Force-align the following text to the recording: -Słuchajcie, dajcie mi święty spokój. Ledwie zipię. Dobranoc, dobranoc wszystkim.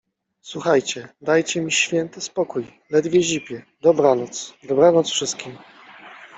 -Słuchajcie, 0.51 1.09
dajcie 1.21 1.61
mi 1.61 1.71
święty 1.71 2.21
spokój. 2.21 2.79
Ledwie 2.89 3.23
zipię. 3.23 3.65
Dobranoc, 3.81 4.53
dobranoc 4.63 5.09
wszystkim. 5.11 5.57